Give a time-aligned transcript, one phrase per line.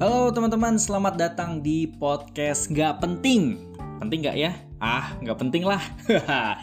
[0.00, 3.60] Halo teman-teman, selamat datang di podcast Gak Penting.
[4.00, 4.56] Penting gak ya?
[4.80, 5.76] Ah, gak penting lah.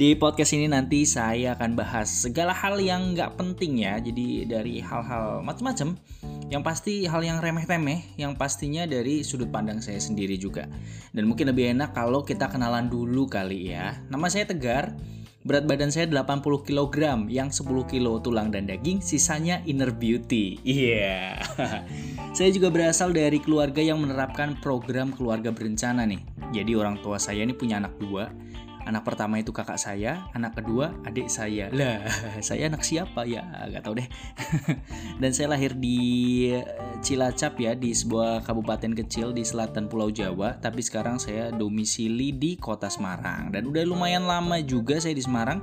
[0.00, 4.00] di podcast ini nanti saya akan bahas segala hal yang gak penting ya.
[4.00, 6.00] Jadi dari hal-hal macam-macam.
[6.48, 10.64] Yang pasti hal yang remeh-temeh, yang pastinya dari sudut pandang saya sendiri juga.
[11.12, 14.00] Dan mungkin lebih enak kalau kita kenalan dulu kali ya.
[14.08, 14.96] Nama saya Tegar.
[15.48, 20.60] Berat badan saya 80 kg, yang 10 kg tulang dan daging, sisanya inner beauty.
[20.60, 21.40] Iya.
[21.40, 21.80] Yeah.
[22.36, 26.20] saya juga berasal dari keluarga yang menerapkan program keluarga berencana nih.
[26.52, 28.28] Jadi orang tua saya ini punya anak dua.
[28.88, 31.68] Anak pertama itu kakak saya, anak kedua adik saya.
[31.68, 32.08] Lah,
[32.48, 33.44] saya anak siapa ya?
[33.68, 34.08] Gak tau deh.
[35.20, 36.00] Dan saya lahir di
[36.56, 36.64] eh,
[37.04, 40.56] Cilacap ya, di sebuah kabupaten kecil di selatan Pulau Jawa.
[40.56, 43.52] Tapi sekarang saya domisili di kota Semarang.
[43.52, 45.60] Dan udah lumayan lama juga saya di Semarang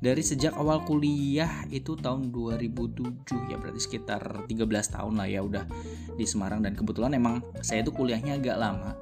[0.00, 4.56] dari sejak awal kuliah itu tahun 2007 ya berarti sekitar 13
[4.96, 5.68] tahun lah ya udah
[6.16, 8.96] di Semarang dan kebetulan emang saya itu kuliahnya agak lama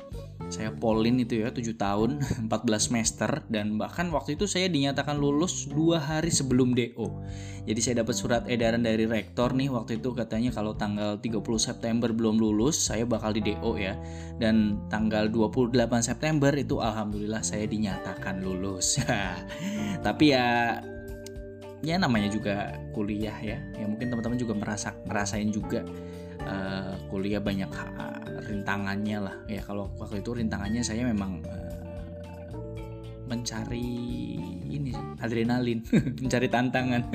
[0.47, 5.67] saya polin itu ya 7 tahun 14 semester dan bahkan waktu itu saya dinyatakan lulus
[5.67, 7.11] dua hari sebelum DO
[7.69, 12.09] jadi saya dapat surat edaran dari rektor nih waktu itu katanya kalau tanggal 30 September
[12.09, 13.93] belum lulus saya bakal di DO ya.
[14.41, 18.97] Dan tanggal 28 September itu alhamdulillah saya dinyatakan lulus.
[20.07, 20.81] Tapi ya
[21.85, 23.61] ya namanya juga kuliah ya.
[23.77, 25.85] Ya mungkin teman-teman juga merasa ngerasain juga
[26.45, 27.71] uh, kuliah banyak
[28.47, 29.37] rintangannya lah.
[29.51, 31.79] Ya kalau waktu itu rintangannya saya memang uh,
[33.29, 33.91] mencari
[34.69, 35.85] ini adrenalin
[36.23, 37.03] mencari tantangan.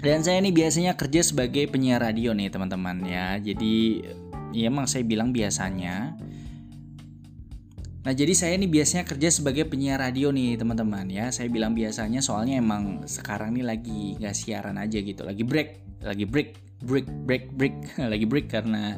[0.00, 3.36] Dan saya ini biasanya kerja sebagai penyiar radio nih teman-teman ya.
[3.36, 4.00] Jadi
[4.56, 6.16] ya emang saya bilang biasanya
[8.00, 11.28] Nah jadi saya ini biasanya kerja sebagai penyiar radio nih teman-teman ya.
[11.28, 15.20] Saya bilang biasanya soalnya emang sekarang nih lagi gak siaran aja gitu.
[15.20, 17.74] Lagi break, lagi break, break, break, break.
[18.12, 18.96] Lagi break karena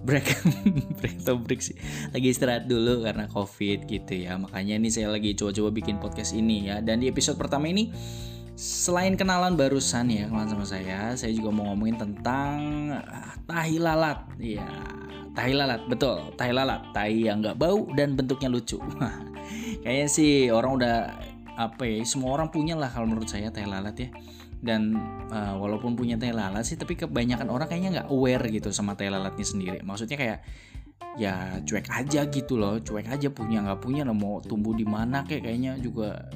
[0.00, 0.26] break.
[1.00, 1.76] Break atau break sih?
[2.12, 4.40] Lagi istirahat dulu karena covid gitu ya.
[4.40, 6.80] Makanya ini saya lagi coba-coba bikin podcast ini ya.
[6.80, 7.92] Dan di episode pertama ini
[8.60, 14.20] selain kenalan barusan ya kenalan sama saya saya juga mau ngomongin tentang ah, tahi lalat.
[14.36, 14.68] Ya
[15.32, 16.28] tahi lalat betul.
[16.36, 18.76] Tahi lalat tahi yang nggak bau dan bentuknya lucu.
[19.82, 20.96] Kayaknya sih orang udah
[21.56, 24.08] apa ya semua orang punya lah kalau menurut saya tahi lalat ya.
[24.60, 24.92] Dan
[25.32, 29.08] uh, walaupun punya tai lalat sih tapi kebanyakan orang kayaknya nggak aware gitu sama tai
[29.08, 29.80] lalatnya sendiri.
[29.80, 30.44] Maksudnya kayak
[31.16, 35.26] ya cuek aja gitu loh cuek aja punya nggak punya lo mau tumbuh di mana
[35.26, 36.28] kayak kayaknya juga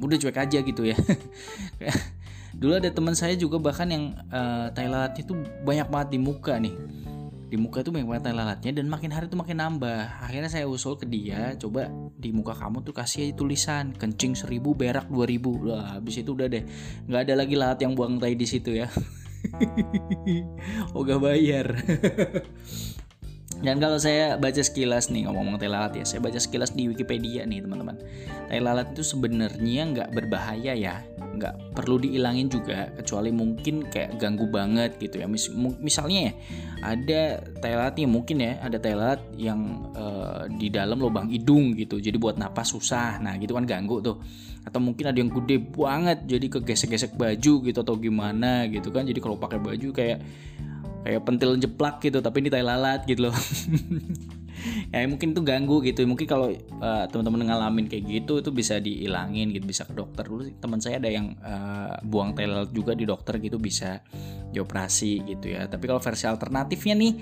[0.00, 0.96] udah cuek aja gitu ya.
[2.60, 6.56] Dulu ada teman saya juga bahkan yang uh, tai lalatnya tuh banyak banget di muka
[6.56, 6.72] nih.
[7.46, 10.24] Di muka itu banyak banget lalatnya dan makin hari itu makin nambah.
[10.24, 15.06] Akhirnya saya usul ke dia coba di muka kamu tuh kasih tulisan kencing seribu berak
[15.12, 15.68] dua ribu.
[15.68, 16.64] Lah habis itu udah deh.
[17.06, 18.88] Nggak ada lagi lalat yang buang tai di situ ya.
[21.06, 21.66] Gak bayar
[23.56, 27.48] Dan kalau saya baca sekilas nih ngomong-ngomong tai lalat ya, saya baca sekilas di Wikipedia
[27.48, 27.96] nih teman-teman.
[28.52, 34.44] Tai lalat itu sebenarnya nggak berbahaya ya, nggak perlu diilangin juga, kecuali mungkin kayak ganggu
[34.52, 35.26] banget gitu ya.
[35.26, 35.48] Mis
[35.80, 36.32] misalnya ya,
[36.84, 37.20] ada
[37.64, 41.96] tai lalat nih mungkin ya, ada tai lalat yang uh, di dalam lubang hidung gitu,
[41.96, 43.24] jadi buat napas susah.
[43.24, 44.20] Nah gitu kan ganggu tuh.
[44.68, 49.08] Atau mungkin ada yang gede banget, jadi kegesek-gesek baju gitu atau gimana gitu kan.
[49.08, 50.18] Jadi kalau pakai baju kayak
[51.06, 53.36] kayak pentil jeplak gitu tapi ini tai lalat gitu loh.
[54.90, 56.02] Ya mungkin itu ganggu gitu.
[56.08, 56.50] Mungkin kalau
[56.80, 60.26] uh, teman-teman ngalamin kayak gitu itu bisa dihilangin gitu bisa ke dokter.
[60.26, 64.00] Dulu teman saya ada yang uh, buang tai lalat juga di dokter gitu bisa
[64.50, 65.68] dioperasi gitu ya.
[65.68, 67.12] Tapi kalau versi alternatifnya nih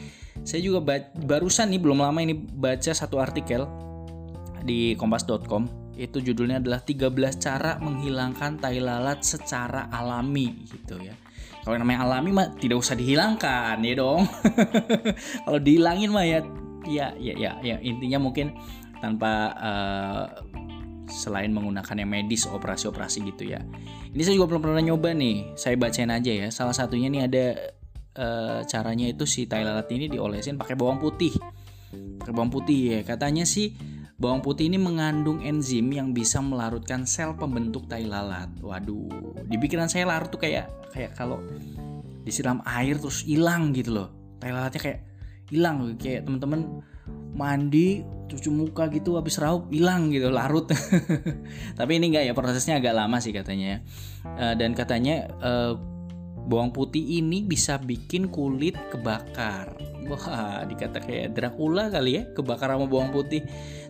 [0.47, 3.67] saya juga barusan nih belum lama ini baca satu artikel
[4.65, 11.15] di kompas.com itu judulnya adalah 13 cara menghilangkan tai lalat secara alami gitu ya
[11.65, 14.29] kalau namanya alami mah tidak usah dihilangkan ya dong.
[15.49, 16.45] Kalau dihilangin mah ya
[16.85, 17.77] ya ya ya, ya.
[17.81, 18.53] Intinya mungkin
[19.01, 20.25] tanpa uh,
[21.09, 23.65] selain menggunakan yang medis operasi-operasi gitu ya.
[24.13, 25.57] Ini saya juga belum pernah nyoba nih.
[25.57, 26.53] Saya bacain aja ya.
[26.53, 27.45] Salah satunya nih ada
[28.21, 31.33] uh, caranya itu si tai lalat ini diolesin pakai bawang putih.
[32.21, 33.01] Pakai bawang putih ya.
[33.09, 33.73] Katanya sih
[34.25, 38.49] Bawang putih ini mengandung enzim yang bisa melarutkan sel pembentuk tai lalat.
[38.65, 41.45] Waduh, di pikiran saya larut tuh kayak kayak kalau
[42.25, 44.09] disiram air terus hilang gitu loh.
[44.41, 45.01] Tai lalatnya kayak
[45.53, 46.81] hilang kayak temen-temen
[47.37, 48.01] mandi
[48.31, 50.65] cuci muka gitu habis raup hilang gitu larut
[51.79, 53.85] tapi ini enggak ya prosesnya agak lama sih katanya
[54.25, 55.77] uh, dan katanya uh,
[56.45, 59.75] bawang putih ini bisa bikin kulit kebakar.
[60.05, 63.41] Wah, dikata kayak Dracula kali ya, kebakar sama bawang putih.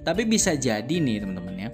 [0.06, 1.70] Tapi bisa jadi nih teman-teman ya.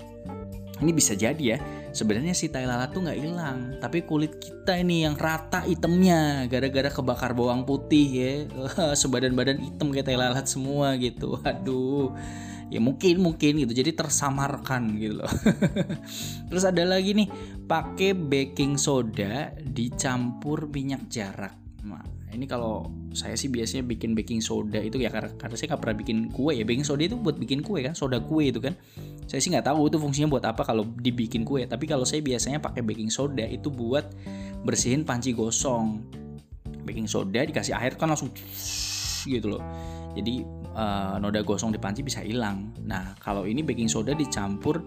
[0.81, 1.59] ini bisa jadi ya
[1.91, 6.89] sebenarnya si tai lalat tuh nggak hilang tapi kulit kita ini yang rata itemnya gara-gara
[6.89, 8.33] kebakar bawang putih ya
[9.01, 12.15] sebadan badan hitam kayak tai lalat semua gitu aduh
[12.71, 13.73] ya mungkin mungkin gitu.
[13.75, 15.33] Jadi tersamarkan gitu loh.
[16.49, 17.29] Terus ada lagi nih
[17.67, 21.59] pakai baking soda dicampur minyak jarak.
[21.85, 22.01] Nah,
[22.31, 25.97] ini kalau saya sih biasanya bikin baking soda itu ya karena, karena saya nggak pernah
[25.99, 26.63] bikin kue ya.
[26.63, 28.79] Baking soda itu buat bikin kue kan soda kue itu kan.
[29.27, 31.67] Saya sih nggak tahu itu fungsinya buat apa kalau dibikin kue.
[31.67, 34.07] Tapi kalau saya biasanya pakai baking soda itu buat
[34.63, 36.07] bersihin panci gosong.
[36.87, 38.31] Baking soda dikasih air kan langsung
[39.27, 39.63] gitu loh.
[40.15, 40.43] Jadi
[40.75, 42.75] uh, noda gosong di panci bisa hilang.
[42.87, 44.83] Nah kalau ini baking soda dicampur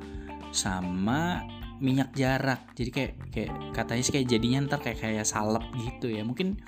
[0.53, 1.43] sama
[1.83, 2.71] minyak jarak.
[2.77, 6.23] Jadi kayak kayak katanya sih kayak jadinya ntar kayak kayak salep gitu ya.
[6.23, 6.59] Mungkin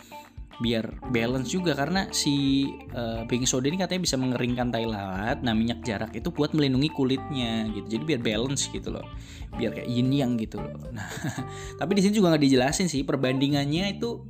[0.56, 2.64] biar balance juga karena si
[2.96, 5.44] uh, baking soda ini katanya bisa mengeringkan tai lalat.
[5.44, 8.00] Nah minyak jarak itu buat melindungi kulitnya gitu.
[8.00, 9.04] Jadi biar balance gitu loh.
[9.56, 10.76] Biar kayak yin yang gitu loh.
[10.96, 11.08] Nah
[11.80, 14.24] tapi di sini juga nggak dijelasin sih perbandingannya itu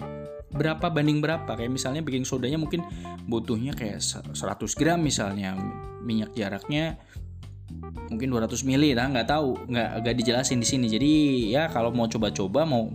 [0.55, 1.51] berapa banding berapa?
[1.53, 2.81] Kayak misalnya baking sodanya mungkin
[3.27, 4.33] butuhnya kayak 100
[4.79, 5.53] gram misalnya.
[6.05, 6.97] Minyak jaraknya
[8.05, 10.85] mungkin 200 ml nah nggak tahu nggak agak dijelasin di sini.
[10.87, 11.11] Jadi
[11.51, 12.87] ya kalau mau coba-coba mau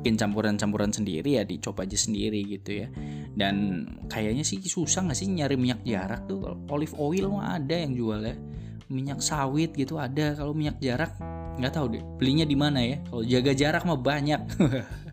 [0.00, 2.88] bikin campuran-campuran sendiri ya dicoba aja sendiri gitu ya.
[3.36, 6.42] Dan kayaknya sih susah nggak sih nyari minyak jarak tuh?
[6.72, 8.36] Olive oil mah ada yang jual ya.
[8.88, 10.32] Minyak sawit gitu ada.
[10.34, 11.12] Kalau minyak jarak
[11.56, 12.96] nggak tahu deh belinya di mana ya.
[13.04, 14.40] Kalau jaga jarak mah banyak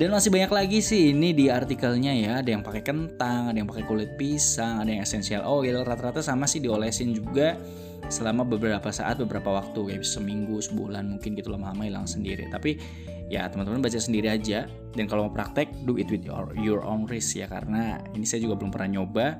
[0.00, 2.32] Dan masih banyak lagi sih ini di artikelnya ya.
[2.40, 5.84] Ada yang pakai kentang, ada yang pakai kulit pisang, ada yang essential oil.
[5.84, 7.60] Rata-rata sama sih diolesin juga
[8.08, 12.48] selama beberapa saat, beberapa waktu kayak seminggu, sebulan mungkin gitu lama-lama hilang sendiri.
[12.48, 12.80] Tapi
[13.28, 14.64] ya teman-teman baca sendiri aja.
[14.96, 18.40] Dan kalau mau praktek, do it with your, your own risk ya karena ini saya
[18.40, 19.36] juga belum pernah nyoba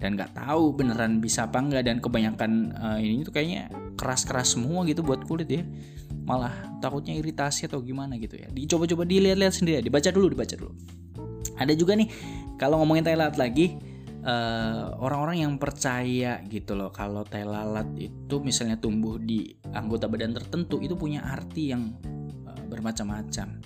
[0.00, 3.68] dan nggak tahu beneran bisa apa enggak dan kebanyakan uh, ini tuh kayaknya
[4.00, 5.60] keras-keras semua gitu buat kulit ya
[6.30, 8.46] malah takutnya iritasi atau gimana gitu ya.
[8.54, 9.82] Dicoba-coba dilihat-lihat sendiri.
[9.82, 9.82] Ya.
[9.82, 10.72] dibaca dulu dibaca dulu.
[11.58, 12.06] Ada juga nih
[12.54, 13.74] kalau ngomongin tai lalat lagi
[14.22, 17.42] eh, orang-orang yang percaya gitu loh kalau tai
[17.98, 21.98] itu misalnya tumbuh di anggota badan tertentu itu punya arti yang
[22.46, 23.58] uh, bermacam-macam.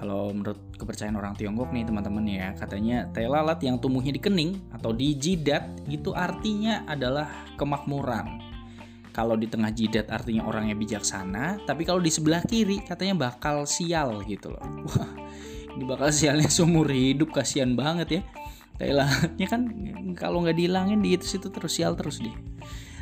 [0.00, 3.28] Kalau menurut kepercayaan orang Tiongkok nih teman-teman ya katanya tai
[3.60, 7.28] yang tumbuhnya di kening atau di jidat itu artinya adalah
[7.60, 8.49] kemakmuran
[9.10, 14.22] kalau di tengah jidat artinya orangnya bijaksana, tapi kalau di sebelah kiri katanya bakal sial
[14.24, 14.62] gitu loh.
[14.90, 15.10] Wah,
[15.74, 18.22] ini bakal sialnya seumur hidup kasihan banget ya.
[18.80, 19.62] Tai lalatnya kan
[20.16, 22.32] kalau nggak dihilangin di itu situ terus sial terus deh.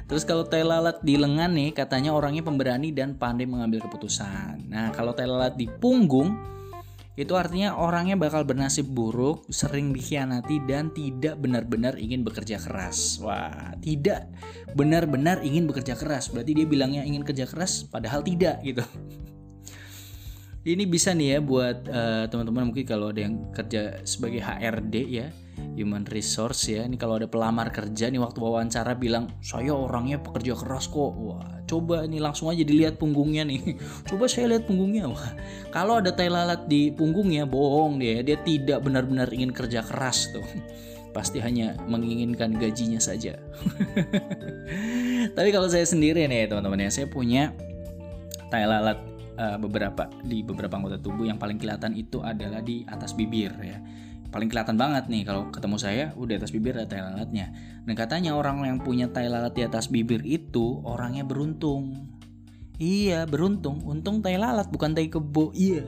[0.09, 4.73] Terus kalau tai lalat di lengan nih katanya orangnya pemberani dan pandai mengambil keputusan.
[4.73, 6.58] Nah kalau tai lalat di punggung
[7.19, 13.19] itu artinya orangnya bakal bernasib buruk, sering dikhianati dan tidak benar-benar ingin bekerja keras.
[13.19, 14.31] Wah, tidak
[14.79, 16.31] benar-benar ingin bekerja keras.
[16.31, 18.87] Berarti dia bilangnya ingin kerja keras padahal tidak gitu.
[20.69, 25.27] Ini bisa nih ya buat uh, teman-teman mungkin kalau ada yang kerja sebagai HRD ya
[25.75, 30.55] human resource ya ini kalau ada pelamar kerja nih waktu wawancara bilang saya orangnya pekerja
[30.59, 33.77] keras kok wah coba ini langsung aja dilihat punggungnya nih.
[34.09, 35.37] Coba saya lihat punggungnya wah.
[35.69, 40.45] Kalau ada tai lalat di punggungnya bohong dia dia tidak benar-benar ingin kerja keras tuh.
[41.17, 43.37] Pasti hanya menginginkan gajinya saja.
[45.37, 47.53] Tapi kalau saya sendiri nih teman-teman ya saya punya
[48.49, 48.97] tai lalat
[49.37, 53.77] uh, beberapa di beberapa anggota tubuh yang paling kelihatan itu adalah di atas bibir ya
[54.29, 57.53] paling kelihatan banget nih kalau ketemu saya udah atas bibir ada tai lalatnya
[57.89, 62.19] dan katanya orang yang punya tai lalat di atas bibir itu orangnya beruntung
[62.79, 65.51] Iya beruntung, untung tai lalat bukan tai kebo.
[65.51, 65.83] Iya.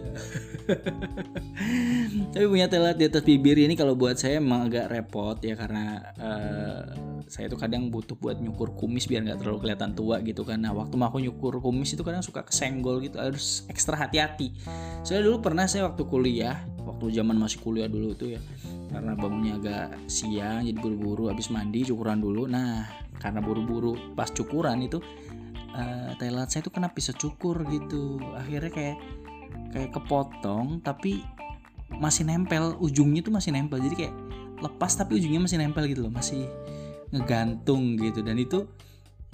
[2.35, 5.55] Tapi punya tai lalat di atas bibir ini kalau buat saya emang agak repot ya
[5.55, 6.83] karena uh,
[7.31, 10.67] saya tuh kadang butuh buat nyukur kumis biar nggak terlalu kelihatan tua gitu kan.
[10.67, 14.59] Nah waktu mau aku nyukur kumis itu kadang suka kesenggol gitu harus ekstra hati-hati.
[15.07, 16.59] Saya dulu pernah saya waktu kuliah,
[17.01, 18.41] waktu zaman masih kuliah dulu tuh ya.
[18.93, 22.45] Karena bangunnya agak siang jadi buru-buru habis mandi cukuran dulu.
[22.45, 22.85] Nah
[23.17, 25.01] karena buru-buru pas cukuran itu
[25.73, 28.21] uh, Thailand saya tuh kena pisau cukur gitu.
[28.37, 28.97] Akhirnya kayak
[29.73, 31.25] kayak kepotong tapi
[31.97, 32.77] masih nempel.
[32.77, 34.15] Ujungnya tuh masih nempel jadi kayak
[34.61, 36.13] lepas tapi ujungnya masih nempel gitu loh.
[36.13, 36.45] Masih
[37.17, 38.21] ngegantung gitu.
[38.21, 38.69] Dan itu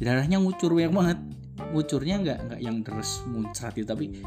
[0.00, 1.18] darahnya ngucur banyak banget.
[1.72, 4.20] Ngucurnya nggak nggak yang terus muncrat gitu tapi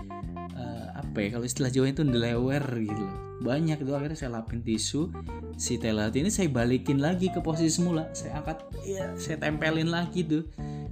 [0.57, 3.05] uh, apa ya kalau istilah Jawa itu ndelewer gitu
[3.39, 5.07] banyak itu akhirnya saya lapin tisu
[5.55, 8.11] si telat ini saya balikin lagi ke posisi semula.
[8.11, 10.43] Saya angkat ya saya tempelin lagi tuh.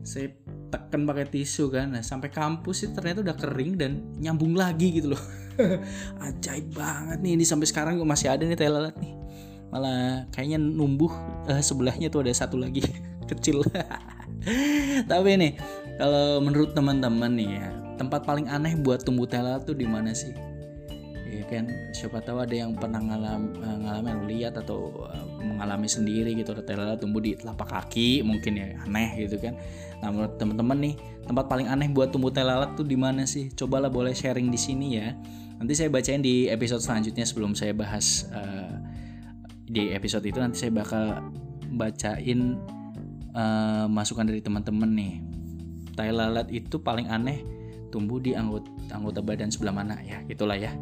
[0.08, 0.32] Saya
[0.72, 1.92] tekan pakai tisu kan.
[1.92, 5.24] Nah sampai kampus sih ternyata udah kering dan nyambung lagi gitu loh.
[6.24, 9.14] Ajaib banget nih ini sampai sekarang gue masih ada nih lalat nih.
[9.68, 11.12] Malah kayaknya numbuh
[11.52, 12.80] uh, sebelahnya tuh ada satu lagi
[13.32, 13.60] kecil
[15.12, 15.54] tapi nih
[15.98, 20.30] Kalau menurut teman-teman nih ya, tempat paling aneh buat tumbuh tela tuh di mana sih?
[21.26, 26.38] Ya kan, siapa tahu ada yang pernah ngalam, eh, ngalamin lihat atau eh, mengalami sendiri
[26.38, 29.58] gitu tela tumbuh di telapak kaki mungkin ya aneh gitu kan.
[30.06, 33.50] Nah menurut teman-teman nih tempat paling aneh buat tumbuh telalat tuh di mana sih?
[33.58, 35.18] Cobalah boleh sharing di sini ya.
[35.58, 38.78] Nanti saya bacain di episode selanjutnya sebelum saya bahas uh,
[39.66, 41.34] di episode itu nanti saya bakal
[41.74, 42.62] bacain
[43.38, 45.14] uh, masukan dari teman-teman nih.
[45.94, 47.46] Tai lalat itu paling aneh
[47.88, 50.02] tumbuh di anggota anggota badan sebelah mana?
[50.02, 50.74] Ya gitulah ya.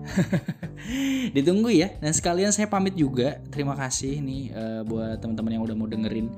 [1.35, 1.91] Ditunggu ya.
[1.99, 3.43] Dan sekalian saya pamit juga.
[3.51, 6.31] Terima kasih nih uh, buat teman-teman yang udah mau dengerin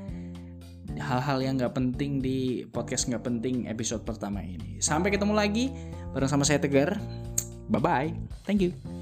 [0.97, 4.81] hal-hal yang nggak penting di podcast nggak penting episode pertama ini.
[4.81, 5.69] Sampai ketemu lagi.
[6.17, 6.97] Bareng sama saya Tegar.
[7.67, 8.09] Bye bye
[8.47, 8.96] thank you